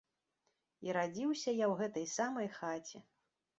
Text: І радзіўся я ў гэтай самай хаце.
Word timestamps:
І 0.87 0.95
радзіўся 0.97 1.55
я 1.57 1.69
ў 1.71 1.77
гэтай 1.83 2.09
самай 2.17 2.53
хаце. 2.59 3.07